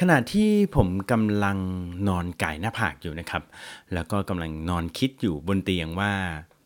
[0.00, 1.58] ขณะที่ผมกำลัง
[2.08, 3.42] นอนไก่หน้าผากอยู่นะครับ
[3.94, 6.12] แล้วก็กำลังนอนคิดอยู่บนเตียงว่า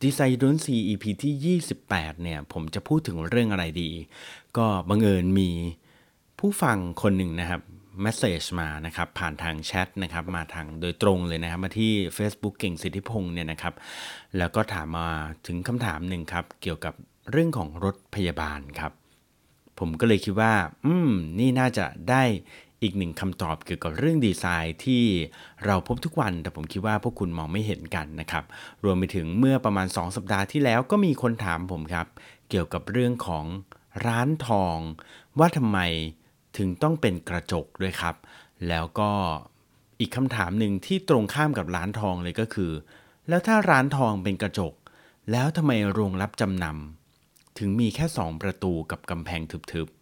[0.03, 3.91] ดีไซน์ดนซี EP ที่ 28 เนี่ย ผมจะพูดถึงเรื่องอะไรดี
[4.57, 5.51] ก็บังเอิญมี
[6.39, 7.61] ผู้ฟังคนหนึ่งนะครับ
[8.05, 13.75] มสเซจมานะครับ ผ่านทางแชทนะครับ มาทางโดยตรงเลยนะครับ มาที่ Facebook เก่งสิทธิพงศ์เนี่ยนะครับ
[14.39, 15.09] แล้วก็ถามมา
[15.47, 16.95] ถึงคำถามหนึ่งครับ เกี่ยวกับ
[17.31, 18.93] เรื่องของรถพยาบาลครับ
[19.79, 20.55] ผมก็เลยคิดว่า
[20.85, 22.25] อืม นี่น่าจะได้
[22.83, 25.05] อีกหนึ่งคำตอบเกี่ยวกับเรื่องดีไซน์ที่
[25.65, 28.45] เราพบทุกวัน แต่ผมคิดว่าพวกคุณมองไม่เห็นกันนะครับ
[28.85, 32.07] รวมไปถึงเมื่อประมาณ 2 สัปดาห์ที่แล้วก็มีคนถามผมครับ
[32.49, 33.45] เกี่ยวกับเรื่องของ
[34.07, 34.77] ร้านทอง
[35.39, 35.79] ว่าทำไม
[36.57, 38.15] ถึงต้องเป็นกระจกด้วยครับ
[38.69, 39.11] แล้วก็
[40.01, 42.73] อีกคำถามหนึ่งที่ตรงข้ามกับร้านทองเลยก็คือ
[43.29, 44.73] แล้วถ้าร้านทองเป็นกระจก
[45.33, 49.41] แล้วทำไมโรงรับจำนำถึงมีแค่ 2 ประตูกับกำแพง
[49.73, 50.02] ทึบๆ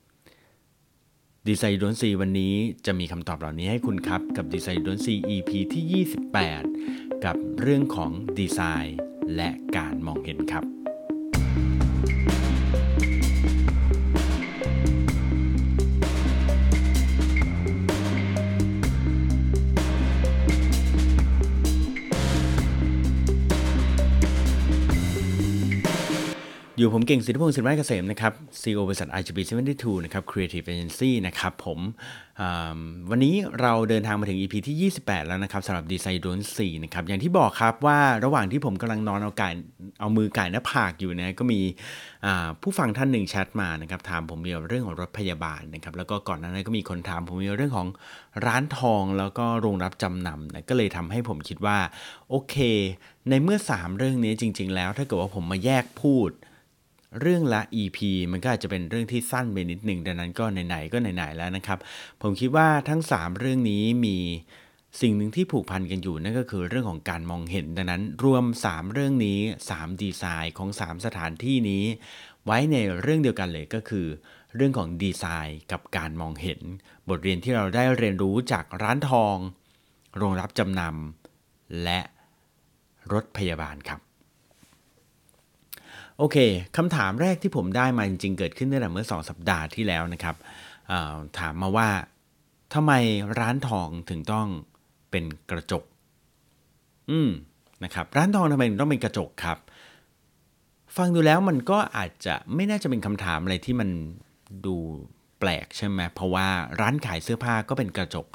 [1.48, 2.54] ดีไซน์ดนซีวันนี้
[2.86, 6.06] จะมีคำตอบเหล่านี้ให้คุณครับกับดีไซน์ดนซี EP ที่
[6.72, 8.98] 28 กับเรื่องของดีไซน์
[9.36, 10.64] และการมองเห็นครับ
[26.80, 29.38] อยู่ผมเก่งสิทธิพงศ์สินไม้เกษมนะครับ CEO บริษัท IGB
[29.72, 31.78] 72นะครับ Creative Agency นะครับผม
[33.10, 39.48] วันนี้เราเดินทางมาถึง EP ที่ 28 แล้วนะครับสำหรับดีไซน์โดน4นะครับ อย่างที่บอกครับว่าระหว่างที่ผมกำลังนอนเอาไก่
[40.00, 41.60] เอามือไก่หน้าผากอยู่นะก็มี
[42.62, 47.88] ผู้ฟังท่านหนึ่งแชทมานะครับถามผมเกี่ยวกับเรื่องของรถพยาบาลนะครับแล้วก็ก่อนหน้านั้นก็มีคนถามผมเกี่ยวกับเรื่องของ
[48.46, 51.78] ร้านทองแล้วก็โรงรับจำนำนะก็เลยทำให้ผมคิดว่า
[52.30, 52.56] โอเค
[53.30, 56.32] ในเมื่อ 3 เรื่องนี้จริง ๆ แล้วถ้าเกิดว่าผมมาแยกพูด
[57.20, 57.98] เรื่องละ EP
[58.32, 61.78] มันก็อาจจะเป็นเรื่องที่สั้นไปนิดหนึ่งดังนั้นก็ไหนๆก็ไหนๆแล้วนะครับ
[62.22, 64.18] ผมคิดว่าทั้ง 3 เรื่องนี้มี
[65.00, 69.38] สิ่งหนึ่งที่ผูกพันกันอยู่นั่นก็คือเรื่องของการมองเห็นดังนั้นรวม 3 เรื่องนี้
[69.70, 71.84] 3 ดีไซน์ของ 3 สถานที่นี้
[72.44, 74.06] ไว้ในเรื่องเดียวกันเลยก็คือ
[74.54, 76.60] เรื่องของดีไซน์กับการมองเห็น
[77.08, 79.36] บทเรียนที่เราได้เรียนรู้จากร้านทอง
[80.16, 82.00] โรงรับจำนำและ
[83.12, 84.00] รถพยาบาลครับ
[86.22, 86.38] โอเค
[86.76, 90.36] คำถามแรกที่ผมได้มาจริงๆเกิดขึ้นตั้งแต่เมื่อ 2 สัปดาห์ที่แล้วนะครับ
[91.38, 91.88] ถามมาว่า
[92.74, 92.92] ทำไม
[93.40, 94.46] ร้านทองถึงต้อง
[95.10, 95.84] เป็นกระจก
[97.10, 97.30] อืม
[97.84, 99.58] นะครับ ร้านทองทำไมถึงต้องเป็นกระจกครับ
[100.96, 103.88] ฟังดูแล้วมันก็อาจจะไม่น่าจะเป็นคำถามอะไรที่มัน
[104.66, 104.76] ดู
[105.38, 106.46] แปลกใช่ไหมเพราะว่า
[106.80, 108.26] ร้านขายเสื้อผ้าก็เป็นกระจก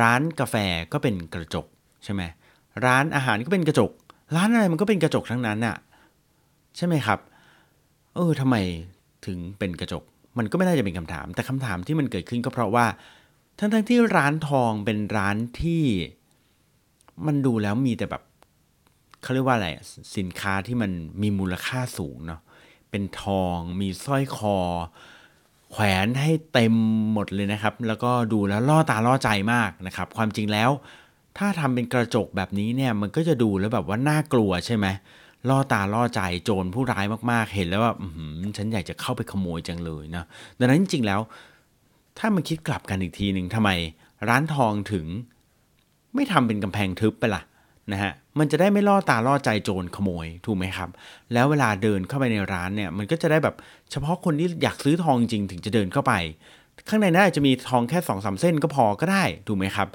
[0.00, 0.56] ร้านกาแฟ
[0.92, 1.66] ก็เป็นกระจก
[2.04, 2.22] ใช่ไหม
[2.86, 3.90] ร้านอาหารก็เป็นกระจก
[4.36, 5.76] ร้านอะไรมันก็เป็นกระจกทั้งนั้นอะ
[6.76, 7.18] ใช่ไหมครับ
[8.14, 8.56] เออทำไม
[9.26, 10.02] ถึงเป็นกระจก
[10.38, 12.86] มันก็ไม่น่าจะเป็นคำถาม แต่คำถามที่มันเกิดขึ้นก็เพราะว่า
[13.58, 15.84] ทั้งๆทที่ร้านทองเป็นร้านที่
[17.26, 18.22] มันดูแล้วมีแต่แบบ
[19.22, 19.68] เขาเรียกว่าอะไร
[20.16, 20.90] สินค้าที่มัน
[21.22, 22.40] มีมูลค่าสูงเนาะ
[22.90, 24.56] เป็นทอง มีสร้อยคอ
[25.70, 26.74] แขวนให้เต็ม
[27.12, 30.70] หมดเลยนะครับ แล้วก็ดูแล้วล่อตาล่อใจมากนะครับ ความจริงแล้ว
[31.38, 34.86] ถ้าทำเป็นกระจกแบบนี้เนี่ย มันก็จะดูแล้วแบบว่าน่ากลัวใช่ไหม
[35.48, 37.92] ล่อตาล่อใจโจรผู้ร้ายมากๆ เห็นแล้วว่า
[38.56, 40.24] ฉันอยากจะเข้าไปขโมยจังเลยนะ
[40.58, 41.20] ดังนั้นจริงๆแล้ว
[42.18, 43.70] ถ้ามันคิดกลับกันอีกทีหนึ่งทำไม
[44.28, 45.06] ร้านทองถึง
[46.14, 47.42] ไม่ทำเป็นกำแพงทึบไปละ่ะ
[47.92, 50.88] นะฮะ มันจะได้ไม่ล่อตาล่อใจโจรขโมยถูกไหมครับ
[51.32, 53.54] แล้วเวลาเดินเข้าไปในร้านเนี่ย มันก็จะได้แบบ
[53.90, 56.12] เฉพาะคนที่อยากซื้อทองจริงถึงจะเดินเข้าไป
[56.88, 59.88] ข้างในนั้นอาจจะมีทองแค่สองสามเส้นก็พอก็ได้ถูกไหมครับ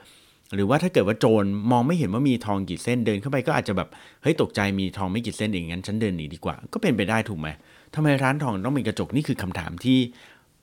[0.55, 3.89] หรือว่าถ้าเกิดว่าโจรมองไม่เห็นว่ามีทองกี่เส้นเดินเข้าไปก็อาจจะแบบ
[4.21, 7.47] เฮ้ยตกใจมีทองไม่กี่เส้นเองงั้นฉันเดินหนีดีกว่า ก็เป็นไปได้ถูกไหม
[7.95, 9.99] ทำไมร้านทองต้องมีกระจกนี่คือคำถามที่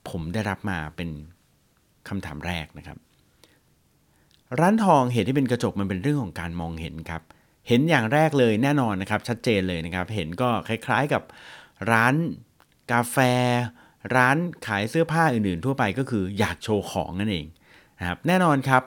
[0.09, 1.11] ผมได้รับมาเป็น
[2.09, 2.99] คำถามแรกนะครับ
[4.61, 7.23] ร้านทองเหตุที่เป็นกระจกมันเป็นเรื่องของการมองเห็นครับ
[7.69, 11.23] เห็นอย่างแรกเลยแน่นอนนะครับ ชัดเจนเลยนะครับ เห็นก็คล้าย ๆกับ
[11.93, 12.15] ร้าน
[12.93, 13.17] กาแฟ
[14.17, 14.37] ร้าน
[14.67, 17.47] ขายเสื้อผ้าอื่นๆ ทั่วไปก็คืออยากโชว์ของนั่นเอง
[17.99, 18.83] นะครับแน่นอนครับ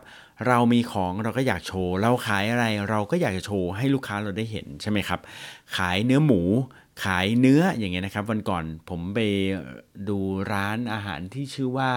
[0.47, 5.19] เรามีของเราก็อยากโชว์ เราขายอะไรเราก็อยากจะโชว์ให้ลูกค้าเราได้เห็นใช่ไหมครับ
[5.77, 6.41] ขายเนื้อหมู
[7.03, 9.19] ขายเนื้ออย่างเงี้ยนะครับ วันก่อนผมไป
[10.09, 10.19] ดู
[10.53, 11.91] ร้านอาหารที่ชื่อว่า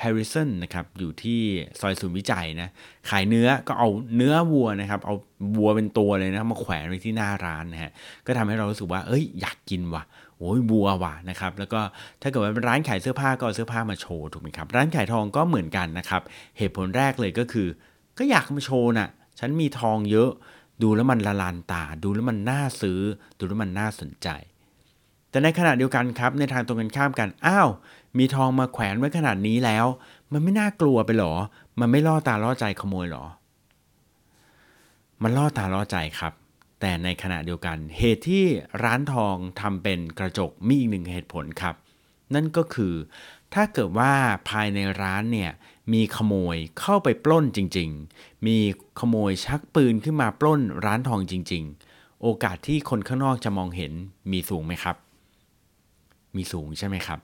[0.00, 1.40] แฮร์ริสันนะครับอยู่ที่
[1.80, 2.68] ซอยศูนย์วิจัยนะ
[3.10, 5.14] ขายเนื้อก็เอาเนื้อวัวนะครับเอา
[5.58, 7.90] วัวเป็นตัวเลยนะมาแขวนไว้ที่หน้าร้านนะฮะ
[8.26, 10.02] ก็ทำให้เรารู้สึกว่าเอ้ยอยากกินว่ะ
[10.38, 11.80] โอ้ยบัวว่ะนะครับแล้วก็
[12.22, 16.22] ถ้าเกิดว่าเป็นร้านขายเสื้อผ้าก็เอาเสื้อผ้ามาโชว์ถูกไหมครับร้านขายทองก็เหมือนกันนะครับ
[16.58, 17.68] เหตุผลแรกเลยก็คือ
[18.18, 19.08] ก็อยากมาโชว์นะ่ะ
[19.38, 20.30] ฉันมีทองเยอะ
[20.82, 23.00] ดูแล้วมันละลานตา ดูแล้วมันน่าซื้อ
[23.38, 24.28] ดูแล้วมันน่าสนใจ
[25.30, 27.68] แต่ในขณะเดียวกันครับในทางตรงกันข้ามกัน อ้าว
[28.18, 29.86] มีทองมาแขวนไว้ขนาดนี้แล้ว
[30.32, 31.34] มันไม่น่ากลัวไปหรอ
[31.80, 33.24] มันไม่ล่อตาล่อใจขโมยหรอ
[35.22, 36.32] มันล่อตาล่อใจครับ
[36.80, 38.44] แต่ในขณะเดียวกัน เหตุที่
[38.84, 41.74] ร้านทองทำเป็นกระจกมีอีกหนึ่งเหตุผลครับ
[42.34, 42.94] นั่นก็คือ
[43.54, 44.12] ถ้าเกิดว่า
[44.50, 45.50] ภายในร้านเนี่ย
[45.92, 48.58] มีขโมยเข้าไปปล้นจริง ๆ มี
[49.00, 53.92] ขโมยชักปืนขึ้นมาปล้นร้านทองจริง ๆ โอกาสที่คนข้างนอกจะมองเห็น
[54.32, 54.96] มีสูงไหมครับ
[56.36, 57.20] มีสูงใช่ไหมครับ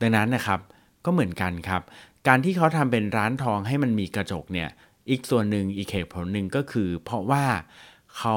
[0.00, 0.60] ดังนั้นนะครับ
[1.04, 1.82] ก็เหมือนกันครับ
[2.28, 4.68] การที่เขาทำเป็นร้านทองให้มันมีกระจกเนี่ย
[5.10, 7.44] อีกส่วนหนึ่งอีกเหตุผลหนึ่งก็คือ เพราะว่า
[8.16, 8.36] เขา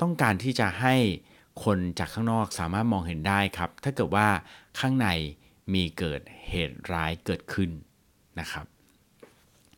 [0.00, 0.94] ต้องการที่จะให้
[1.64, 4.28] คนจากข้างนอกสามารถมองเห็นได้ครับ ถ้าเกิดว่า
[4.80, 5.08] ข้างใน
[5.74, 7.70] มีเกิดเหตุร้ายเกิดขึ้น
[8.40, 8.66] นะครับ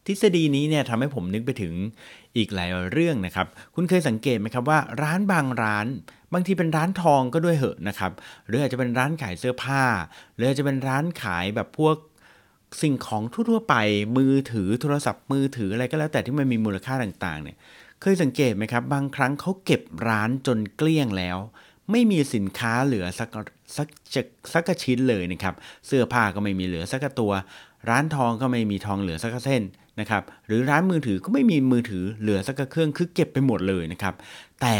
[0.06, 1.74] ทฤษฎีนี้เนี่ยทำให้ผมนึกไปถึง
[2.36, 5.86] อีกหลายเรื่องนะครับ คุณเคยสังเกตไหมครับว่า ร้านบางร้าน
[6.34, 8.12] บางทีเป็นร้านทองก็ด้วยเหอะนะครับ
[8.46, 9.84] หรืออาจจะเป็นร้านขายเสื้อผ้า
[10.34, 11.96] หรืออาจจะเป็นร้านขายแบบพวก
[12.82, 13.74] สิ่งของทั่วๆไป
[14.16, 17.56] มือถือโทรศัพท์มือถืออะไรก็แล้วแต่ที่มันมีมูลค่าต่างๆเนี่ย
[18.00, 21.38] เคยสังเกตไหมครับ บางครั้งเขาเก็บร้านจนเกลี้ยงแล้ว
[21.90, 23.28] ไม่มีสินค้าเหลือสัก
[23.76, 23.88] สัก
[24.52, 25.54] สักชิ้นเลยนะครับ
[25.86, 27.32] เสื้อผ้าก็ไม่มีเหลือสักตัว
[27.90, 29.62] ร้านทองก็ไม่มีทองเหลือสักเส้น
[30.00, 34.14] นะครับหรือร้านมือถือก็ไม่มีมือถือเหลือสักเครื่องคือเก็บไปหมดเลยนะครับ
[34.62, 34.76] แต่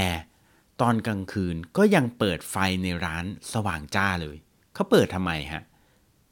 [0.81, 4.37] ตอนกลางคืนก็ยังเปิดไฟในร้านสว่างจ้าเลย
[4.75, 5.63] เขาเปิดทำไมฮะ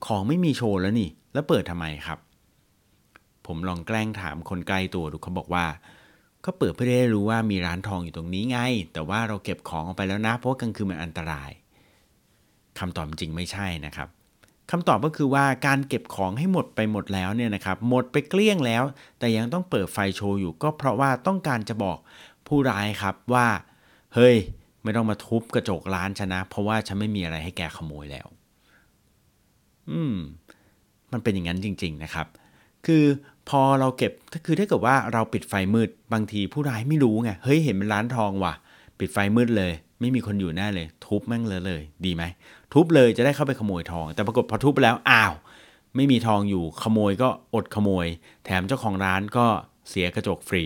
[0.06, 2.18] ของไม่มีโชว์แล้วนี่ แล้วเปิดทำไมครับ
[3.46, 5.66] ผมลองแกล้งถามคนใกล้ตัวดูเขาบอกว่า
[6.44, 8.58] ก็เปิดเพื่อได้รู้ว่ามีร้านทองอยู่ตรงนี้ไง
[8.92, 11.50] แต่ว่าเราเก็บของออกไปแล้วนะ เพราะกลางคืนมันอันตราย
[12.78, 14.08] คำตอบจริงไม่ใช่นะครับ
[14.70, 18.82] คำตอบก็คือว่าการเก็บของให้หมดไปหมดแล้วเนี่ยนะครับ หมดไปเกลี้ยงแล้ว
[19.18, 21.98] แต่ยังต้องเปิดไฟโชว์อยู่ก็เพราะว่าต้องการจะบอก
[22.46, 23.46] ผู้ร้ายครับว่า
[24.14, 24.36] เฮ้ย
[24.82, 28.26] ไม่ต้องมาทุบกระจกร้านฉันนะ เพราะว่าฉันไม่มีอะไรให้แกขโมยแล้ว
[29.90, 30.16] อืม
[31.12, 32.26] มันเป็นอย่างนั้นจริง ๆ นะครับ
[32.86, 33.04] คือ
[33.48, 34.12] พอเราเก็บ
[34.46, 38.54] คือถ้าเกิดว่าเราปิดไฟมืดบางทีผู้ร้ายไม่รู้ไง เฮ้ย เห็นเป็นร้านทองว่ะ
[38.98, 42.22] ปิดไฟมืดเลย ไม่มีคนอยู่แน่เลย ทุบแม่งเลยเลย ดีไหม
[42.72, 45.32] ทุบเลยจะได้เข้าไปขโมยทอง แต่ปรากฏพอทุบแล้ว อ้าว
[45.96, 48.06] ไม่มีทองอยู่ ขโมยก็อดขโมย
[48.44, 49.46] แถมเจ้าของร้านก็
[49.88, 50.64] เสียกระจกฟรี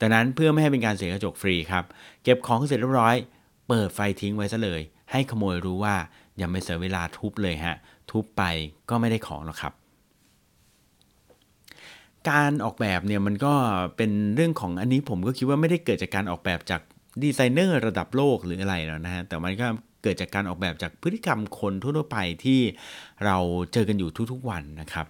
[0.00, 1.84] ดังนั้นเพื่อไม่ให้เป็นการเสียกระจกฟรีครับ
[2.22, 3.16] เก็บของเสร็จเรียบร้อย
[3.68, 4.80] เปิดไฟทิ้งไว้ซะเลย
[5.10, 5.94] ให้ขโมยรู้ว่า
[6.40, 7.76] ย่าไม่เสียเวลาทุบเลยฮะ
[8.10, 8.42] ทุบไป
[8.90, 9.72] ก็ไม่ได้ของหรอกครับ
[12.30, 13.54] การออกแบบเนี่ยมันก็
[13.96, 16.80] เป็นเรื่องของอันนี้ผมก็คิดว่าไม่ได้เกิดจากการออกแบบจาก
[17.24, 19.66] ดีไซเนอร์ระดับโลกหรืออะไรแล้วนะฮะ แต่มันก็
[20.02, 22.60] เกิดจากการออกแบบจากพฤติกรรมคนทั่วไปที่
[23.24, 23.36] เรา
[23.72, 25.06] เจอกันอยู่ทุกๆวันนะครับ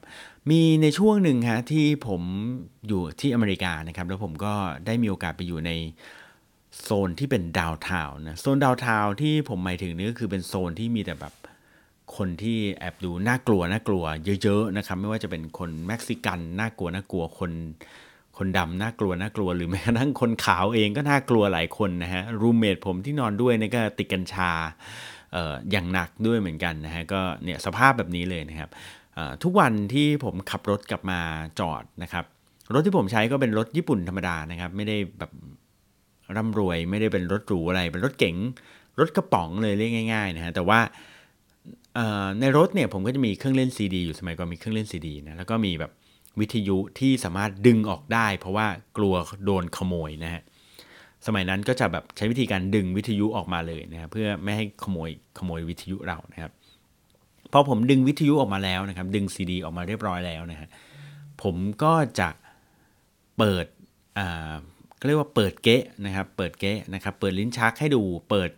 [0.50, 2.22] มีในช่วงหนึ่งฮะที่ผม
[2.88, 4.54] อยู่ที่อเมริกานะครับ แล้วผมก็
[4.86, 5.70] ได้มีโอกาสไปอยู่ใน
[6.82, 11.34] โซนที่เป็นดาวทาวน์นะโซนดาวทาวน์ที่ผมหมายถึงนี่ก็คือเป็นโซนที่มีแต่แบบ
[12.16, 14.04] คนที่แอบดูน่ากลัวน่ากลัว
[14.42, 17.52] เยอะๆนะครับ ไม่ว่าจะเป็นคนเม็กซิกันน่ากลัวน่ากลัวคน
[18.36, 24.50] คนดำน่ากลัวน่ากลัว หรือแม้กระทั่งคนขาวเองก็น่ากลัวหลายคนนะฮะรูมเมทผมที่นอนด้วยนี่ก็ติดกัญชา
[25.36, 28.70] อออย่างหนักด้วยเหมือนกันนะฮะก็เนี่ยสภาพแบบนี้เลยนะครับ
[29.42, 31.20] ทุกวันที่ผมขับรถกลับมา
[31.60, 32.24] จอดนะครับ
[32.74, 35.30] รถที่ผมใช้ก็เป็นรถญี่ปุ่นธรรมดานะครับ ไม่ได้แบบ
[36.36, 38.36] ร่ำรวยไม่ได้เป็นรถหรูอะไร เป็นรถเก๋ง
[39.00, 40.80] รถกระป๋องเลยเรียกง่ายๆนะฮะแต่ว่า
[42.40, 45.92] ในรถเนี่ยผมก็จะมีเครื่องเล่นซีดีอยู่สมัยก่อนมีเครื่องเล่นซีดีนะแล้วก็มีแบบ
[46.40, 50.42] วิทยุที่สามารถดึงออกได้ เพราะว่ากลัวโดนขโมยนะฮะ
[51.26, 56.52] สมัยนั้นก็จะแบบใช้วิธีการดึงวิทยุออกมาเลยนะเพื่อไม่ให้ขโมยขโมยวิทยุเรานะครับ
[57.56, 60.68] พอผมดึงวิทยุออกมาแล้วนะครับ ดึงซีดีออกมาเรียบร้อยแล้วนะฮะ
[61.42, 62.28] ผมก็จะ
[63.38, 63.66] เปิด
[64.18, 64.54] อ่า
[65.06, 68.50] เรียกว่าเปิดเกะนะครับ เปิดเกะนะครับ เปิดลิ้นชักให้ดู เปิด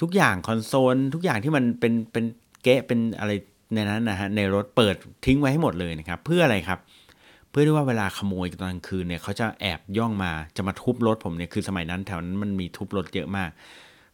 [0.00, 2.24] ทุกอย่างคอนโซลทุกอย่างที่มันเป็นเป็น
[2.62, 3.32] เกะเป็นอะไร
[3.74, 4.94] ในนั้นนะฮะในรถเปิด
[5.26, 6.78] ทิ้งไว้ให้หมดเลยนะครับ เพื่ออะไรครับ
[7.50, 13.50] เพื่อที่ว่าเวลาขโมยตอนกลางคืนเนี่ยเขาจะแอบย่องมาจะมาทุบรถผมเนี่ยคือสมัยนั้นแถวนั้นมันมีทุบรถเยอะมาก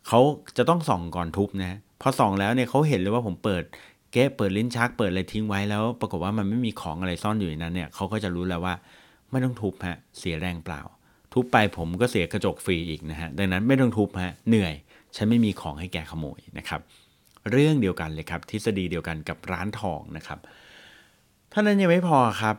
[0.09, 0.21] เขา
[0.57, 3.65] จะต้องส่องก่อนทุบนะพอส่องแล้วเนี่ยเขาเห็นเลยว่าผมเปิด
[4.17, 8.75] กะเปิดลิ้นชักเปิดอะไรทิ้งไว้แล้ว ปรากฏว่ามันไม่มีของอะไรซ่อนอยู่ในนั้นเนี่ยเขาก็จะรู้แล้วว่า
[9.31, 10.81] ไม่ต้องทุบฮะเสียแรงเปล่า
[11.33, 14.75] ทุบไปผมก็เสียกระจกฟรีอีกนะฮะดังนั้นไม่ต้องทุบฮะเหนื่อย
[15.17, 16.81] ฉันไม่มีของให้แกขโมยนะครับ
[17.51, 20.39] เรื่องเดียวกันเลยครับ ทฤษฎีเดียวกันกับร้านทองนะครับ
[21.51, 22.57] เท่านั้นยังไม่พอครับ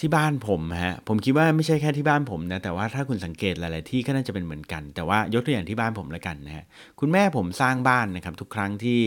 [0.00, 6.64] ที่บ้านผมฮะผมคิดว่าไม่ใช่แค่ที่บ้านผมนะแต่ว่าถ้าคุณสังเกตหลาย ๆ ที่ก็น่าจะเป็นเหมือนกัน แต่ว่ายกตัวอย่างที่บ้านผมล้วกันนะฮะ
[7.00, 9.00] คุณแม่ผมสร้างบ้านนะครับทุกครั้งที่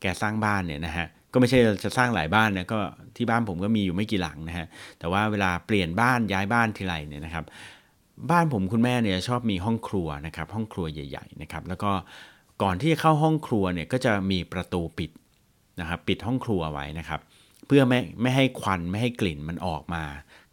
[0.00, 2.80] แกสร้างบ้านเนี่ยนะฮะ ก็ไม่ใช่จะสร้างหลายบ้านนะก็
[3.16, 4.66] ที่บ้านผมก็มีอยู่ไม่กี่หลังนะฮะ
[4.98, 7.44] แต่ว่าเวลาเปลี่ยนบ้านย้ายบ้านทีไรเนี่ยนะครับ
[8.30, 11.90] บ้านผมคุณแม่เนี่ยชอบมีห้องครัวนะครับห้องครัวใหญ่ ๆ นะครับ แล้วก็
[12.62, 15.10] ก่อนที่จะเข้าห้องครัวเนี่ยก็จะมีประตูปิด
[15.80, 17.20] นะครับปิดห้องครัวไว้นะครับ
[17.66, 20.02] เพื่อไม่ไม่ให้ควันไม่ให้กลิ่นมันออกมา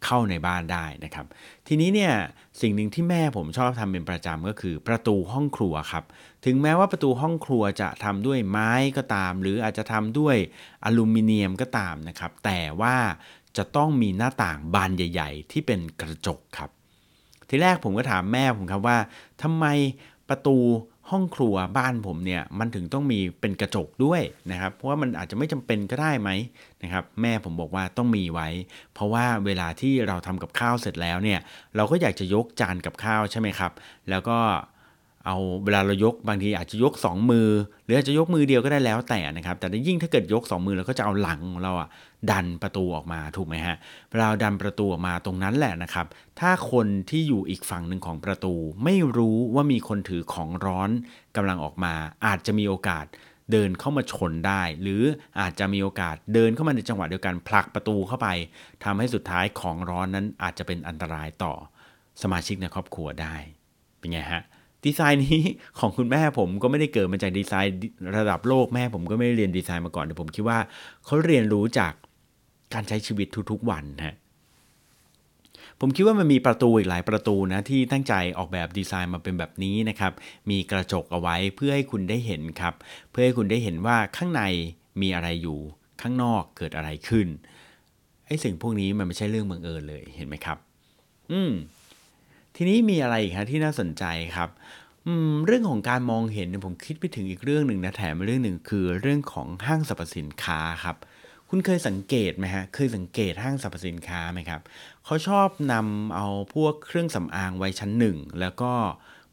[0.04, 1.26] เข้าในบ้านได้นะครับ
[1.68, 2.12] ทีนี้เนี่ย
[2.60, 6.04] สิ่งหนึ่งที่แม่ผมชอบทำเป็นประจำก็คือประตูห้องครัวครับ
[6.48, 10.36] ถึงแม้ว่าประตูห้องครัวจะทำด้วยไม้ก็ตาม หรืออาจจะทำด้วย
[10.84, 12.96] อลูมิเนียมก็ตามนะครับ แต่ว่า
[13.56, 16.70] จะต้องมีหน้าต่างบานใหญ่ ๆ ที่เป็นกระจกครับ
[17.48, 18.98] ทีแรกผมก็ถามแม่ผมครับว่า
[19.42, 19.66] ทำไม
[20.28, 20.56] ประตู
[21.10, 26.30] ห้องครัวบ้านผมเนี่ยมันถึงต้องมีเป็นกระจกด้วยนะครับ เพราะว่ามันอาจจะไม่จำเป็นก็ได้ไหม
[26.82, 28.48] นะครับ แม่ผมบอกว่าต้องมีไว้
[28.94, 31.40] เพราะว่าเวลาที่เราทำกับข้าวเสร็จแล้วเนี่ย
[31.76, 33.72] เราก็อยากจะยกจานกับข้าวใช่ไหมครับ
[34.10, 34.38] แล้วก็
[35.26, 37.48] เอาเวลาเรายกบางทีอาจจะยก 2 มือ
[37.84, 41.88] หรืออาจจะยกมือเดียวก็ได้แล้วแต่นะครับ แต่ยิ่งถ้าเกิดยก 2 มือเราก็จะเอาหลังของเราอะ
[42.30, 43.76] ดันประตูออกมาถูกไหมฮะ
[44.10, 46.06] เวลาดันประตูออกมาตรงนั้นแหละนะครับ
[46.40, 48.54] ถ้าคนที่อยู่อีกฝั่งหนึ่งของประตู
[48.84, 50.90] ไม่รู้ว่ามีคนถือของร้อน
[51.36, 51.94] กำลังออกมา
[52.26, 53.06] อาจจะมีโอกาส
[53.52, 55.02] เดินเข้ามาชนได้ หรือ
[55.40, 58.28] อาจจะมีโอกาสเดินเข้ามาในจังหวะเดียวกันผลักประตูเข้าไป
[58.84, 61.54] ทำให้สุดท้ายของร้อนนั้นอาจจะเป็นอันตรายต่อ
[62.22, 63.36] สมาชิกในครอบครัวได้
[64.00, 64.42] เป็นไงฮะ
[64.86, 65.42] ดีไซน์นี้
[65.78, 67.74] ของคุณแม่ผมก็ไม่ได้เกิดมาจากดีไซน์
[68.16, 70.58] ระดับโลกแม่ผมก็ไม่ได้เรียนดีไซน์มาก่อนแต่ผมคิดว่า
[71.04, 71.92] เขาเรียนรู้จาก
[72.74, 74.16] การใช้ชีวิตทุกๆวันฮะ
[75.80, 80.12] ผมคิดว่ามันมีประตูอีกหลายประตูนะที่ตั้งใจออกแบบดีไซน์มาเป็นแบบนี้นะครับ
[80.50, 82.74] มีกระจกเอาไว้เพื่อให้คุณได้เห็นครับ
[83.10, 84.42] เพื่อให้คุณได้เห็นว่าข้างใน
[85.00, 85.58] มีอะไรอยู่
[86.02, 87.28] ข้างนอกเกิดอะไรขึ้น
[88.26, 90.58] ไอ้สิ่งพวกนี้มันไม่ใช่เรื่องบังเอิญเลยเห็นไหมครับ
[91.32, 91.52] อืม
[92.56, 94.04] ทีนี้มีอะไรอีกครับที่น่าสนใจ
[94.36, 94.50] ครับ
[95.46, 100.96] เรื่องของการมองเห็นผมคิดไปถึงอีกเรื่องหนึ่งนะแถมเรื่องหนึ่งคือเรื่องของห้างสรรพสินค้าครับ
[101.48, 104.60] คุณเคยสังเกตไหมฮะเคยสังเกตห้างสรรพสินค้าไหมครับ
[105.04, 108.72] เขาชอบนำเอาพวกเครื่องสำอางไว้ชั้นหนึ่งแล้วก็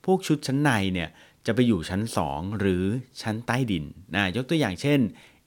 [0.06, 1.10] พวกชุดชั้นในเนี่ย
[1.46, 2.84] จะไปอยู่ชั้น 2 หรือ
[3.22, 5.00] ชั้นใต้ดินนะยกตัวอย่างเช่น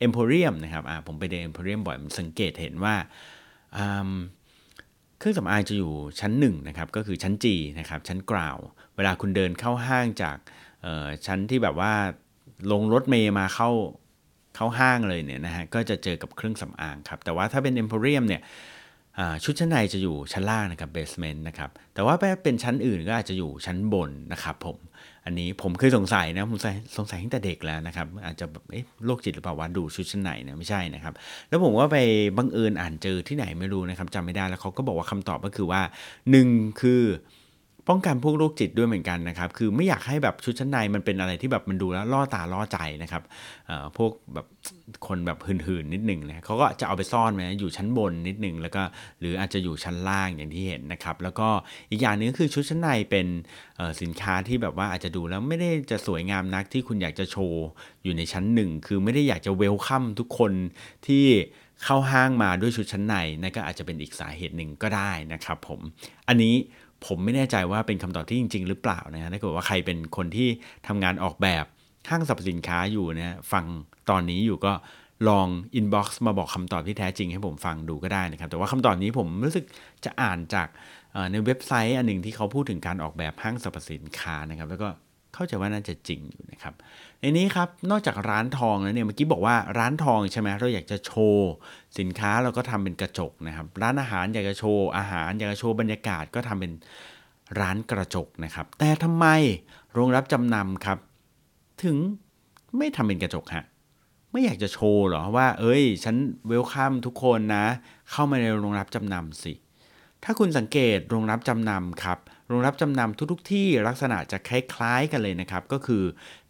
[0.06, 2.94] Emporium นะครับผมไปเดิน Emporium บ่อยมันสังเกตเห็นว่า
[5.18, 7.46] เครื่องสำอางจะอยู่ชั้น1นะครับก็คือชั้น G
[7.78, 8.58] นะครับชั้นกราว
[8.96, 10.36] เวลาคุณเดินเข้าห้างจาก
[11.26, 11.92] ชั้นที่แบบว่า
[12.72, 13.70] ลงรถเมย์มาเข้า
[14.56, 18.42] เข้าห้างเลยเนี่ยนะฮะก็จะเจอกับเครื่องสำอางครับแต่ว่าถ้าเป็น Emporium เนี่ย
[19.44, 24.76] ชุดชั้นในจะอยู่ชั้นล่างนะครับเบสเมนต์นะครับแต่ว่าถ้าเป็นชั้นอื่นก็อาจจะอยู่ชั้นบนนะครับผม
[25.26, 26.58] อันนี้ผมเคยสงสัยนะผม
[26.96, 31.14] สงสัยตั้งแต่เด็กแล้วนะครับ อาจจะแบบเอ๊ะโรคจิตหรือเปล่าวะดูชุดชั้นในนะไม่ใช่นะครับ
[31.48, 31.98] แล้วผมว่าไป
[32.38, 35.80] บังเอิญอ่านเจอที่ไหนไม่รู้นะครับจำไม่ได้แล้วเขาก็บอกว่าคำตอบก็คือว่า
[36.30, 37.02] 1 คือ
[37.88, 43.22] ป้องกันพวกโรคจิตด้วยเหมือนกันนะครับ คือไม่อยากให้แบบชุดชั้นในมันเป็นอะไรที่แบบมันดูแล้วล่อตาล่อใจนะครับ
[43.96, 44.46] พวกแบบ
[45.06, 48.82] คนแบบหื่นๆนิดหนึ่งนะเขาก็จะเอาไปซ่อนไว้อยู่ชั้นบนนิดหนึ่งแล้วก็
[49.20, 51.48] หรืออาจจะอยู่ชั้นล่างอย่างที่เห็นนะครับ แล้วก็
[51.90, 53.26] อีกอย่างนึงคือชุดชั้นในเป็น
[54.00, 57.64] สินค้าที่แบบว่าอาจจะดูแล้วไม่ได้จะสวยงามนักที่คุณอยากจะโชว์
[58.04, 60.52] อยู่ในชั้นหนึ่งคือไม่ได้อยากจะ welcome ทุกคน
[61.06, 61.26] ที่
[61.84, 65.80] เข้าห้างมาด้วยชุดชั้นในนั่นก็อาจจะเป็นอีกสาเหตุหนึ่งก็ได้นะครับผม
[66.28, 66.54] อันนี้
[67.06, 70.48] ผมไม่แน่ใจว่าเป็นคำตอบที่จริง ๆ หรือเปล่านะฮะถ้าเกิดว่าใครเป็นคนที่
[70.86, 71.64] ทำงานออกแบบ
[72.10, 73.64] ห้างสรรพสินค้าอยู่นะฟัง
[74.10, 74.72] ตอนนี้อยู่ก็
[75.28, 79.64] ลอง inbox มาบอกคำตอบที่แท้จริงให้ผมฟังดูก็ได้นะครับ แต่ว่าคำตอบนี้ผมรู้สึก
[80.04, 80.68] จะอ่านจาก
[81.30, 84.88] ในเว็บไซต์อันหนึ่งที่เขาพูดถึงการออกแบบห้างสรรพสินค้านะครับ แล้วก็
[85.34, 86.74] เข้าใจว่าน่าจะจริงอยู่นะครับ
[87.26, 91.50] ในนี้ครับนอกจากร้านทองแล้วเนี่ยเมื่อกี้บอกว่าร้านทองใช่ไหมเราอยากจะโชว์
[91.98, 96.72] สินค้าเราก็ทำเป็นกระจกนะครับร้านอาหารอยากจะโชว์อาหารอยากจะโชว์บรรยากาศก็ทำเป็น
[97.60, 99.26] ร้านกระจกนะครับ แต่ทำไม
[99.94, 100.98] โรงรับจำนำครับ
[101.82, 101.96] ถึง
[102.76, 103.64] ไม่ทำเป็นกระจกฮะ
[104.30, 106.16] ไม่อยากจะโชว์หรอว่า เอ้ย ฉัน
[106.46, 107.66] เวลคัมทุกคนนะ
[108.10, 109.52] เข้ามาในโรงรับจำนำสิ
[110.24, 112.18] ถ้าคุณสังเกตโรงรับจำนำครับ
[112.48, 116.02] โรงรับจำนำทุกๆที่ลักษณะจะคล้ายๆกันเลยนะครับ ก็คือ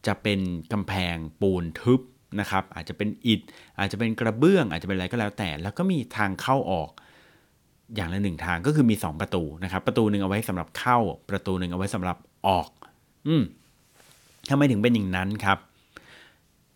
[0.07, 0.41] จะเป็น
[0.73, 2.01] กำแพงปูนทึบ
[2.41, 3.41] นะครับ อาจจะเป็นอิฐ
[3.79, 6.91] อาจจะเป็นกระเบื้อง อาจจะเป็นอะไรก็แล้วแต่ แล้วก็มีทางเข้าออก
[7.95, 10.99] อย่างละหนึ่งทางก็คือมี 2 ประตูนะครับ ประตูหนึ่งเอาไว้สำหรับเข้า
[11.31, 12.69] ประตูหนึ่งเอาไว้สำหรับออก
[13.29, 13.43] อืม
[14.51, 15.59] ทำไมถึงเป็นอย่างนั้นครับ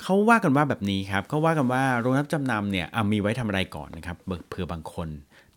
[0.02, 4.16] เขาว่ากันว่าแบบนี้ครับเขาว่ากันว่าโรงรับจำนำเนี่ยมีไว้ทำอะไรก่อนนะครับ
[4.48, 5.08] เผื่อบางคน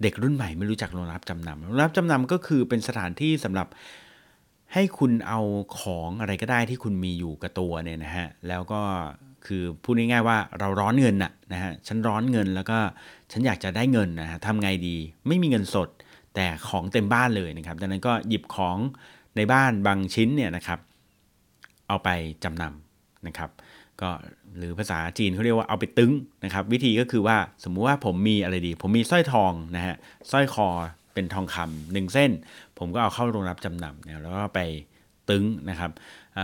[0.04, 3.68] เด็กรุ่นใหม่ไม่รู้จักโรงรับจำนำโรงรับจำนำก็คือเป็นสถานที่สำหรับ
[4.74, 5.42] ให้คุณเอา
[5.80, 8.82] ของอะไรก็ได้ที่คุณมีอยู่กับตัวเนี่ยนะฮะแล้วก็
[9.46, 12.78] คือพูดง่ายๆว่าเราร้อนเงินน่ะนะฮะฉันร้อนเงินแล้วก็
[13.32, 14.96] ฉันอยากจะได้เงินนะฮะทำไงดี
[15.28, 15.90] ไม่มีเงินสด
[16.36, 18.78] แต่ของเต็มบ้านเลยนะครับดังนั้นก็หยิบของ
[19.38, 20.80] ในบ้านบางชิ้นเนี่ยนะครับ
[21.88, 22.10] เอาไป
[22.44, 23.50] จำนำนะครับ
[24.02, 24.10] ก็
[24.58, 26.12] หรือภาษาจีนเขาเรียกว่าเอาไปตึง
[26.44, 29.96] นะครับ วิธีก็คือว่าสมมุติว่าผมมีอะไรดี ผมมีสร้อยทองนะฮะ
[30.32, 30.68] สร้อยคอ
[31.14, 32.32] เป็นทองคำหนึ่งเส้น
[32.80, 34.60] ผมก็เอาเข้าโรงรับจำนำเนี่ยแล้วก็ไป
[35.30, 35.92] ตึงนะครับ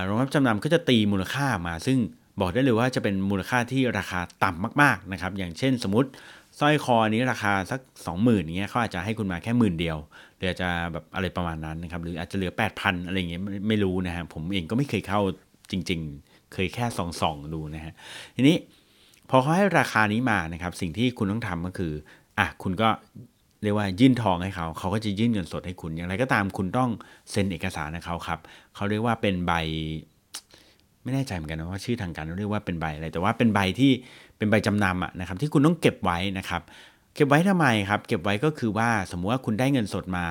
[0.06, 1.98] โรงรับจำนำก็จะตีมูลค่ามา ซึ่ง
[2.42, 6.10] บอกได้เลยว่าจะเป็นมูลค่าที่ราคาต่ำมากๆนะครับ อย่างเช่นสมมติ
[6.60, 9.98] สร้อยคอนี้ราคาสัก 20,000อย่างเงี้ยเขาอาจจะให้คุณมาแค่หมื่นเดียว
[10.38, 15.22] หรืออาจจะแบบอะไรประมาณนั้นนะครับหรืออาจจะเหลือ 8,000 อะไรเงี้ยไม่ไม่รู้นะฮะผมเองก็ไม่เคยเข้า
[15.72, 17.94] จริง ๆ เคยแค่ส่องๆดูนะฮะ
[18.36, 18.58] ทีนี้
[19.30, 21.94] พอเขาให้ราคานี้มานะครับ สิ่งที่คุณต้องทำก็คือ
[22.40, 22.90] อะคุณก็
[23.64, 26.90] เรียกว่ายื่นทองให้เขา เขาก็จะยื่นเงินสดให้คุณ อย่างไรก็ตามคุณต้อง
[27.32, 28.40] เซ็นเอกสารให้เขาครับ
[28.76, 29.54] เขาเรียกว่าเป็นใบ
[31.04, 33.92] ไม่แน่ใจเหมือนกันนะว่าชื่อทางการเรียกว่าเป็นใบอะไร แต่ว่าเป็นใบที่
[34.38, 36.62] เป็นใบจำนำอะนะครับ ที่คุณต้องเก็บไว้นะครับ
[37.16, 40.26] เก็บไว้ทำไมครับ เก็บไว้ก็คือว่าสมมุติว่าคุณได้เงินสดมา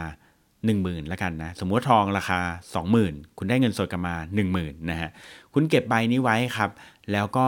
[0.66, 2.40] 1 0,000แล้วกันนะสมมติทองราคา
[2.88, 4.14] 20,000 คุณได้เงินสดกลับมา
[4.52, 5.10] 10,000นะฮะ
[5.54, 6.70] คุณเก็บใบนี้ไว้ครับ
[7.12, 7.46] แล้วก็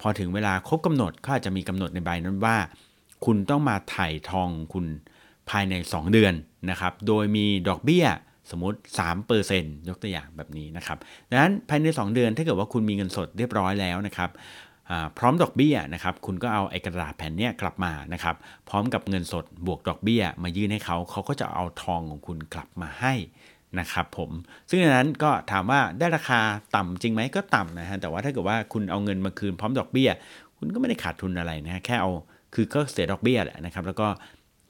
[0.00, 2.56] พอถึงเวลาครบกำหนดก็อาจจะมีกำหนดในใบนั้นว่า
[3.24, 4.86] คุณต้องมาถ่ายทองคุณ
[5.50, 6.34] ภายใน 2 เดือน
[6.70, 8.06] นะครับโดยมีดอกเบี้ย
[8.50, 8.78] สมมติ
[9.34, 10.98] 3%ยกตัวอย่างแบบนี้นะครับ
[11.30, 14.30] ดังนั้นภายใน 2 เดือนถ้าเกิดว่าคุณมีเงินสดเรียบร้อยแล้วนะครับ
[15.18, 18.36] พร้อมดอกเบี้ยนะครับคุณก็เอาไอ้กระดาษแผ่นนี้กลับมานะครับ
[18.68, 23.14] พร้อมกับเงินสดบวกดอกเบี้ย มายื่นให้เขาเขาก็จะเอาทองของคุณกลับมาให้
[23.78, 24.30] นะครับผม
[24.68, 26.40] ซึ่งในนั้นก็ถามว่าได้ราคา
[26.76, 30.10] ต่ำจริงไหมก็ต่ำนะฮะแต่ว่าถ้าเกิดว่าคุณเอาเงินมาคืนพร้อมดอกเบี้ย
[30.58, 32.10] คุณก็ไม่ได้ขาดทุนอะไรนะแค่เอา
[32.54, 34.08] คือก็เสียดอกเบี้ยแหละนะครับ แล้วก็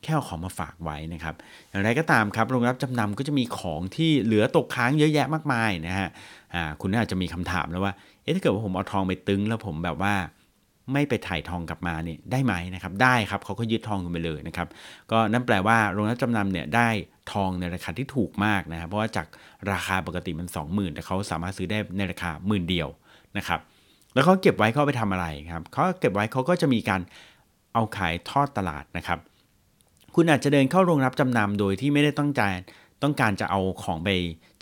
[0.02, 1.34] แค่เอาของมาฝากไว้นะครับ
[1.70, 6.08] อย่างไรก็ตามครับโรงรับจำนำก็จะมีของที่เหลือตกค้างเยอะแยะมากมายนะฮะ
[6.80, 7.92] คุณอาจจะมีคำถามแล้วว่า
[8.28, 10.14] อ๊ะถ้าเกิดว่าผมเอาทองไปตึงแล้วผมแบบว่า
[10.92, 14.68] ไม่ไปถ่ายทองกลับมาเนี่ยได้ไหมนะครับ ได้ครับเขาก็ยึดทองคุณไปเลยนะครับ
[15.10, 16.88] ก็นั่นแปลว่าโรงรับจำนำเนี่ยได้
[17.32, 19.26] ทองในราคาที่ถูกมากนะครับ เพราะว่าจาก
[19.72, 22.88] ราคาปกติมัน 20,000 แต่เขาสามารถซื้อได้ในราคาหมื่นเดียว
[23.36, 23.60] นะครับ
[24.14, 27.00] แล้วเขาเก็บไว้เขาไปทำอะไรครับเขาเก็บไว้เขาก็จะมีการ
[27.74, 29.18] เอาขายทอดตลาดนะครับ
[30.14, 32.54] คุณอาจจะเดินเข้าโรงรับจำนำโดยที่ไม่ได้ต้องการ
[33.02, 34.08] ต้องการจะเอาของไป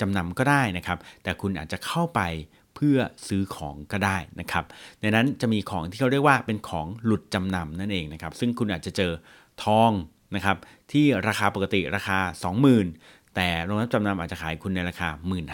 [0.01, 2.21] จำนำก็ได้นะครับ แต่คุณอาจจะเข้าไป
[2.77, 4.65] เพื่อซื้อของก็ได้นะครับ
[5.01, 9.13] ในนั้นจะมีของที่เขาเรียกว่าเป็นของหลุดจำนำนั่นเองนะครับ ซึ่งคุณอาจจะเจอ
[9.65, 9.93] ทอง
[10.35, 10.57] นะครับ
[10.93, 12.19] ที่ราคาปกติราคา
[12.77, 15.45] 20,000 แต่โรงรับจำนำอาจจะขายคุณในราคา 1 5ื่น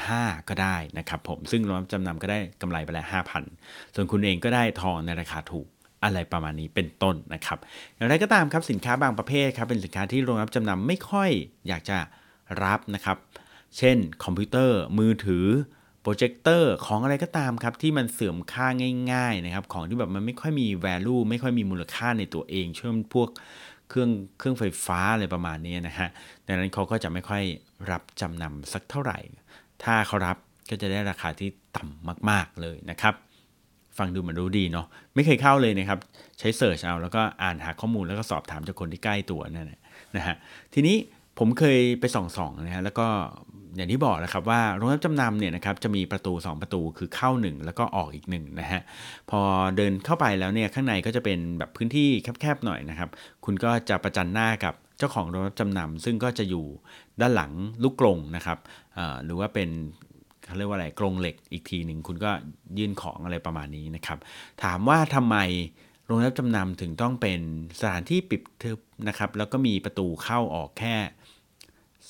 [0.49, 3.07] ก็ได้นะครับผมซึ่งโรงรับจำนำก็ได้กำไรไปแล้ว
[3.51, 5.67] 5,000 ส่วนคุณเองก็ได้ทองในราคาถูก
[6.05, 7.59] อะไรประมาณนี้เป็นต้นนะครับ
[7.97, 11.31] อย่างไรก็ตามครับสินค้าบางประเภทครับเป็นสินค้าที่โรงรับจำนำไม่ค่อย
[11.69, 11.99] อยากจะ
[12.65, 13.17] รับนะครับ
[13.79, 15.47] เช่น คอมพิวเตอร์ มือถือ
[16.03, 18.67] โปรเจคเตอร์ของอะไรก็ตามครับที่มันเสื่อมค่า
[19.13, 23.29] ง่ายๆนะครับของที่แบบมันไม่ค่อยมี value ไม่ค่อยมีมูลค่าในตัวเองเช่นพวก
[23.89, 26.09] เครื่องเครื่องไฟฟ้าอะไรประมาณนี้นะฮะ
[26.47, 27.43] ดังนั้นเขาก็จะไม่ค่อย
[27.91, 29.19] รับจำนำสักเท่าไหร่
[29.85, 30.37] ถ้าเขารับ
[30.71, 33.15] ก็จะได้ราคาที่ต่ำมาก ๆเลยนะครับ
[33.99, 35.99] ฟังดูเหมือนรู้ดีเนาะไม่เคยเข้าเลยนะครับ
[36.39, 39.73] ใช้ search เอาแล้วก็อ่านหาข้อมูลแล้วก็สอบถามจากคนที่ใกล้ตัวนั่น
[40.17, 40.37] นะฮะ
[40.75, 40.97] ทีนี้
[41.39, 43.07] ผมเคยไปส่องๆนะฮะแล้วก็
[43.77, 48.81] อย่างที่บอกแล้วครับว่าโรงรับจำนำเนี่ยนะครับจะมีประตู 2 ประตูคือเข้า 1 แล้วก็ออกอีก1นะฮะ
[49.31, 49.41] พอ
[49.77, 52.09] เดินเข้าไปแล้วเนี่ยข้างในก็จะเป็นแบบพื้นที่
[52.41, 53.11] แคบๆหน่อยนะครับ
[53.45, 56.67] คุณก็จะประจันหน้ากับเจ้าของโรงรับจำนำซึ่งก็จะอยู่
[57.21, 58.59] ด้านหลังลูกกรงนะครับ
[59.25, 59.69] หรือว่าเป็น
[60.45, 62.31] เขาเรียกว่าอะไรกรงเหล็กอีกทีหนึ่งคุณก็
[62.79, 64.19] ยื่นของอะไรประมาณนี้นะครับ
[64.63, 65.37] ถามว่าทำไม
[66.07, 67.41] โรงรับจำนำถึงต้องเป็น
[67.81, 70.97] สถานที่ปิดทึบนะครับ แล้วก็มีประตูเข้าออกแค่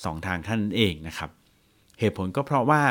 [0.01, 1.29] 2 ทางท่านเองนะครับ
[1.99, 2.81] เหตุผลก็เพราะว่า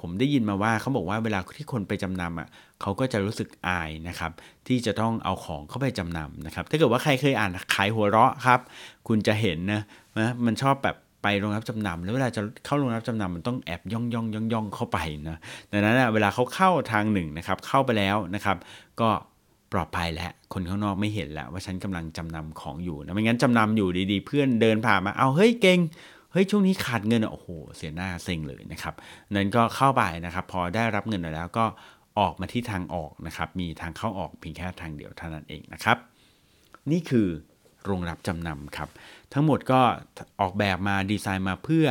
[0.00, 2.48] ผมได้ยินมาว่าเขาบอกว่าเวลาที่คนไปจำนำอะ
[2.80, 4.32] เขาก็จะรู้สึกอายนะครับ
[4.66, 8.60] ที่จะต้องเอาของเข้าไปจำนำนะครับ ถ้าเกิดว่าใครเคยอ่านขายหัวเราะครับ
[9.08, 9.82] คุณจะเห็นนะ
[10.18, 15.38] นะมันชอบแบบไปโรงรับจำนำแล้วเวลาจะเข้าโรงรับจำนำมันต้องแอบย่องย่องย่องย่องเข้าไปนะ
[15.70, 18.56] ดังนั้นเวลาเขาเข้าทางหนึ่งนะครับเข้าไปแล้วนะครับ
[19.00, 19.08] ก็
[19.72, 25.78] ปลอดภัยแล้วคนข้างนอกไม่เห็นแล้วว่าฉันกำลังจำนำของอยู่นะไม่งั้นจำนำอยู่ดีๆ เพื่อนเดินผ่านมาเอาเฮ้ยเก่ง
[26.32, 28.94] เฮ้ยช่วงนี้ขาดเงินโอ้โหเสียหน้าเซ็งเลยนะครับ
[29.34, 31.64] นั้นก็เข้าไปนะครับ พอได้รับเงินแล้วก็
[32.18, 35.96] ออกมาที่ทางออกนะครับ มีทางเข้าออกเพียงแค่ทางเดียวเท่านั้นเองนะครับ
[36.90, 37.28] นี่คือ
[37.84, 38.88] โรงรับจำนำครับ
[39.32, 39.80] ทั้งหมดก็
[40.40, 41.86] ออกแบบมาดีไซน์มาเพื่อ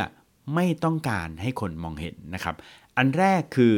[0.54, 2.54] ไม่ต้องการให้คนมองเห็นนะครับ
[2.96, 3.74] อันแรกคือ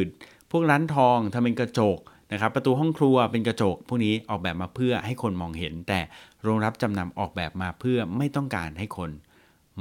[0.50, 1.98] พวกร้านทองทำเป็นกระจก
[2.32, 6.00] นะครับ ประตูห้องครัวเป็นกระจก พวกนี้ออกแบบมาเพื่อให้คนมองเห็น แต่
[6.42, 9.10] โรงรับจำนำออกแบบมาเพื่อไม่ต้องการให้คน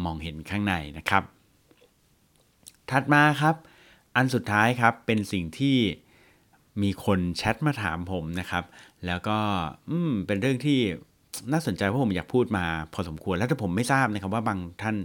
[0.03, 1.23] มองเห็นข้างในนะครับ
[2.91, 3.55] ถัดมาครับ
[4.15, 5.77] อันสุดท้ายครับเป็นสิ่งที่
[6.81, 8.63] มีคนแชทมาถามผมนะครับ
[9.05, 9.37] แล้วก็
[9.89, 10.79] อืมเป็นเรื่องที่
[11.51, 14.95] น่าสนใจเพราะผมอยากพูดมาพอสมควรแล้วถ้าผมไม่ทราบนะครับว่าบางท่าน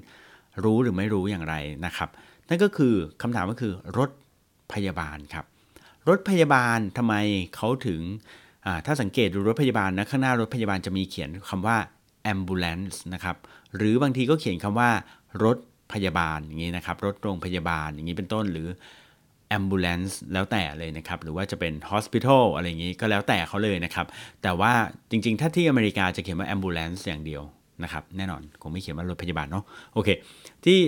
[0.64, 1.54] รู้หรือไม่รู้อย่างไร
[1.86, 2.08] นะครับ
[2.48, 4.10] นั่นก็คือคำถามก็คือรถ
[4.72, 5.44] พยาบาลครับ
[6.08, 7.14] รถพยาบาลทำไม
[7.56, 8.00] เขาถึง
[8.86, 11.76] ถ้าสังเกตดูรถพยาบาลนะข้างหน้ารถพยาบาลจะมีเขียนคำว่า
[12.32, 13.36] ambulance นะครับ
[13.76, 14.90] หรือบางทีก็เขียนคำว่า
[15.44, 15.58] รถ
[15.92, 18.68] พยาบาลอย่างนี้นะครับ รถโรงพยาบาลอย่างนี้เป็นต้นหรือ
[19.58, 24.06] ambulance แล้วแต่เลยนะครับ หรือว่าจะเป็น hospital อะไรอย่างนี้ก็แล้วแต่เขาเลยนะครับ
[24.42, 24.72] แต่ว่า
[25.10, 27.42] จริงๆ ถ้าที่อเมริกาจะเขียนว่า ambulance อย่างเดียว
[27.82, 29.64] นะครับ แน่นอนคงไม่เขียนว่ารถพยาบาลเนาะ
[29.94, 30.08] โอเค
[30.64, 30.78] ที่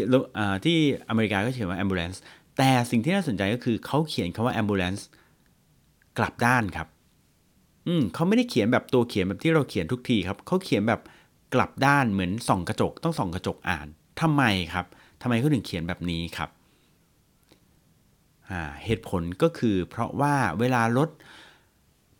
[0.64, 0.76] ที่
[1.08, 2.18] อเมริกาก็เขียนว่า ambulance
[2.58, 5.02] แต่สิ่งที่น่าสนใจก็คือเขาเขียนคำว่า ambulance
[6.18, 6.88] กลับด้านครับ
[7.86, 11.00] อืมเขาไม่ได้เขียนแบบตัวเขียนแบบที่เราเขียนทุกทีครับเขาเขียนแบบ
[11.54, 13.86] กลับด้านเหมือนส่องกระจกต้องส่องกระจกอ่าน
[14.20, 14.86] ทำไมครับ
[15.22, 16.50] ทำไมเขาถึงเขียนแบบนี้ครับ
[18.84, 21.10] เหตุผลก็คือเพราะว่าเวลารถ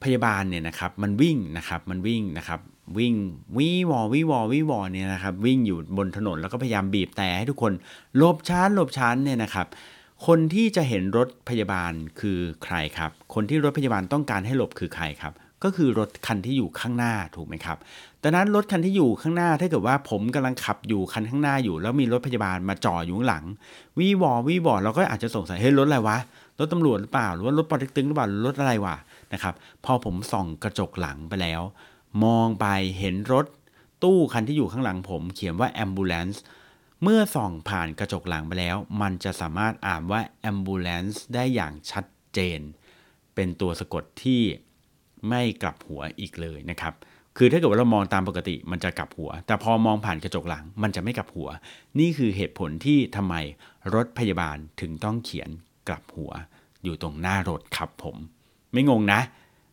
[0.03, 2.61] พยาบาลเนี่ยนะครับมันวิ่งนะครับมันวิ่งนะครับ
[2.99, 3.15] วิ่ง
[3.57, 7.73] วิวอวิวอวิวอเนี่ยนะครับวิ่งอยู่บนถนนแล้วก็พยายามบีบแต่ให้ทุกคน
[8.17, 9.67] หลบชั้นหลบชั้นเนี่ยนะครับ
[10.27, 15.33] คนที่จะเห็นรถพยาบาลคือใครครับ คนที่รถพยาบาลต้องการให้หลบคือใครครับ
[15.65, 17.79] ก็คือรถคันที่อยู่ข้างหน้าถูกไหมครับ
[18.23, 23.45] ดังนั้นรถคันที่อยู่ข้างหน้าถ้าเกิดว่าผมกำลังขับอยู่คันข้างหน้าอยู่ แล้วมีรถพยาบาลมาจ่ออยู่ข้างหลัง
[23.99, 26.19] วิวอวิวอเราก็อาจจะสงสัยเฮ้ยรถอะไรวะ
[26.59, 28.97] รถตำรวจหรือเปล่าหรือว่ารถปอเต็กตึงหรือเปล่ารถอะไรวะ
[29.33, 31.63] นะครับพอผมส่องกระจกหลังไปแล้ว
[32.25, 32.67] มองไป
[32.99, 33.47] เห็นรถ
[34.03, 36.39] ตู้คันที่อยู่ข้างหลังผมเขียนว่า ambulance
[37.03, 40.21] เมื่อส่องผ่านกระจกหลังไปแล้ว มันจะสามารถอ่านว่า
[40.51, 42.61] ambulance ได้อย่างชัดเจน
[43.35, 44.43] เป็นตัวสะกดที่
[45.29, 46.95] ไม่กลับหัวอีกเลยนะครับ
[47.37, 51.49] คือถ้าเกิดว่าเรามองตามปกติมันจะกลับหัว แต่พอมองผ่านกระจกหลังมันจะไม่กลับหัว
[51.99, 53.35] นี่คือเหตุผลที่ทำไม
[53.95, 55.51] รถพยาบาลถึงต้องเขียน
[55.89, 56.33] กลับหัว
[56.85, 58.17] อยู่ตรงหน้ารถครับผม
[58.73, 59.21] ไม่งงนะ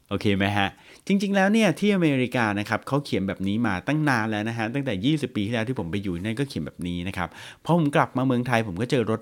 [0.09, 0.69] โอเคไหมฮะ
[1.07, 7.29] จริง ๆ แล้วเนี่ยที่อเมริกานะครับเขาเขียนแบบนี้มาตั้งนานแล้วนะฮะ ตั้งแต่ 20 ปีที่แล้วที่ผมไปอยู่นั่นก็เขียนแบบนี้นะครับ
[7.63, 9.21] พอผมกลับมาเมืองไทยผมก็เจอรถ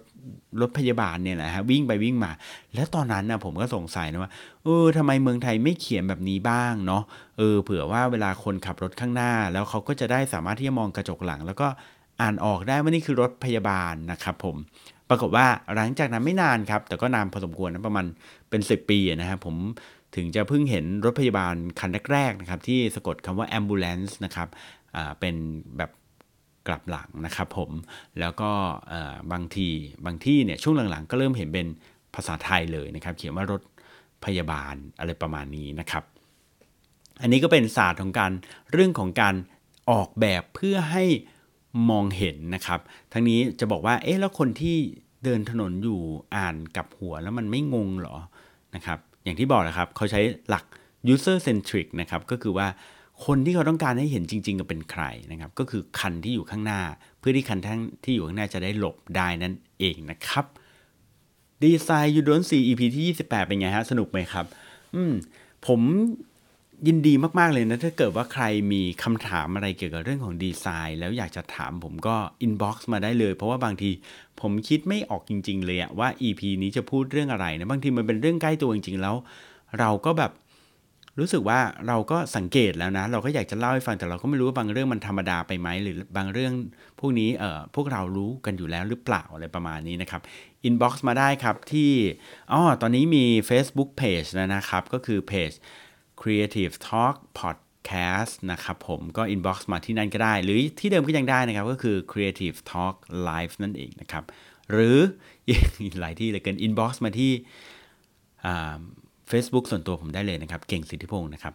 [0.62, 2.32] รถพยาบาลเนี่ยแหละฮะวิ่งไปวิ่งมา
[2.76, 4.32] แล้วตอนนั้นนะผมก็สงสัยนะว่า
[4.64, 7.04] เออทำไมเมืองไทยไม่เขียนแบบนี้บ้างเนาะ
[7.38, 11.68] เออเผื่อว่าเวลาคนขับรถข้างหน้า แล้วเขาก็จะได้สามารถที่จะมองกระจกหลัง แล้วก็
[12.22, 14.56] อ่านออกได้ว่านี่คือรถพยาบาลนะครับผม
[15.10, 15.46] ปรากฏว่า
[15.76, 18.06] หลังจากนั้นไม่นานครับ แต่ก็นานพอสมควรนะประมาณ
[18.50, 19.56] เป็น 10 ปีนะครับผม
[20.16, 24.48] ถึงจะเพิ่งเห็นรถพยาบาลคันแรกๆนะครับที่สะกดคำว่า ambulance นะครับ
[25.20, 25.36] เป็น
[25.78, 25.92] แบบ
[26.68, 27.72] กลับหลังนะครับผม
[28.20, 28.52] แล้วก็
[29.32, 29.70] บางที
[30.06, 31.68] บางที่เนี่ยช่วงหลังๆ ก็เริ่มเห็นเป็น
[32.16, 33.62] ภาษาไทยเลยนะครับ เขียนว่ารถ
[34.26, 36.04] พยาบาลอะไรประมาณนี้นะครับ
[37.22, 38.32] อันนี้ก็เป็นศาสตร์ของการ
[38.72, 39.36] เรื่องของการ
[39.92, 41.04] ออกแบบเพื่อให้
[41.90, 42.80] มองเห็นนะครับ
[43.14, 44.78] ทั้งนี้จะบอกว่าเอ๊ะแล้วคนที่
[45.24, 46.02] เดินถนนอยู่
[46.36, 48.18] อ่านกับหัวแล้วมันไม่งงหรอ
[48.76, 50.66] นะครับ อย่างที่บอกนะครับเขาใช้หลัก
[51.14, 52.68] user centric นะครับก็คือว่า
[53.26, 56.82] คนที่เขาต้องการให้เห็นจริง ๆ ก็เป็นใครนะครับ ก็คือคันที่อยู่ข้างหน้า
[57.20, 60.46] เพื่อที่คันทั้งที่อยู่ข้างหน้าจะได้หลบได้นั่นเองนะครับ
[61.64, 64.46] ดีไซน์ยูดอนซี EP ที่ 28 เป็นไงฮะ สนุกไหมครับ
[64.96, 65.14] อืม
[65.68, 65.80] ผม
[66.88, 73.92] ยินดีมาก ๆ เลยนะ ถ้าเกิดว่าใครมีคำถามอะไรเกี่ยวกับเรื่องของดีไซน์ แล้วอยากจะถามผมก็ inbox มาได้เลย เพราะว่าบางที
[74.42, 79.16] ผมคิดไม่ออกจริง ๆ เลยอะว่า EP นี้จะพูดเรื่องอะไรนะ บางทีมันเป็นเรื่องใกล้ตัวจริง ๆ แล้ว
[79.80, 80.32] เราก็แบบ
[81.20, 86.54] รู้สึกว่าเราก็สังเกตแล้วนะ เราก็อยากจะเล่าให้ฟังแต่เราก็ไม่รู้ว่าบางเรื่องมันธรรมดาไปไหมหรือบางเรื่อง
[87.00, 90.22] พวกนี้เอ่อพวกเรารู้กันอยู่แล้วหรือเปล่าอะไรประมาณนี้นะครับ
[90.64, 91.92] inbox มาได้ครับที่
[92.52, 95.52] อ๋อตอนนี้มี Facebook Page แล้วนะครับ ก็คือเพจ
[96.28, 102.96] Creative Talk Podcast นะครับผมก็ inbox มาที่นั่นก็ได้ หรือที่เดิมก็ยังได้นะครับ ก็คือ Creative Talk
[103.28, 104.24] Live นั่นเองนะครับ
[104.72, 104.98] หรือ
[106.00, 107.32] หลายที่เลยเกิน inbox มาที่
[109.32, 111.54] Facebook ส่วนตัวผมได้เลยนะครับ เก่งสิทธิพงศ์นะครับ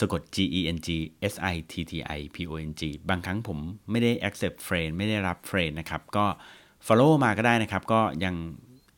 [0.00, 0.88] สะกด G E N G
[1.32, 3.58] S I T T I P O N G บางครั้งผม
[3.90, 6.26] ไม่ได้ accept friend ไม่ได้รับ friend นะครับ ก็
[6.86, 8.34] follow มาก็ได้นะครับ ก็ยัง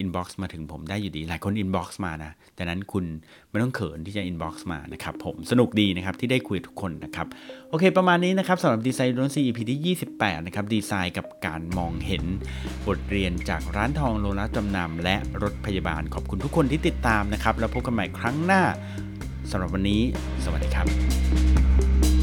[0.00, 3.04] inbox มาถึงผมได้อยู่ดี หลายคน inbox มานะแต่นั้นคุณ
[3.50, 7.26] ไม่ต้องเขินที่จะ inbox มานะครับผมสนุกดีนะครับที่ได้คุยทุกคนนะครับ
[7.70, 12.24] โอเค ประมาณนี้นะครับสำหรับดีไซน์โดนซี EP ที่ 28 นะครับ ดีไซน์กับการมองเห็น
[12.86, 18.62] บทเรียนจากร้านทองโรงรับจำนำและรถพยาบาลขอบคุณทุกคนที่ติดตามนะครับ แล้วพบกันใหม่ครั้งหน้า
[19.50, 20.00] สำหรับวันนี้
[20.44, 22.17] สวัสดีครับ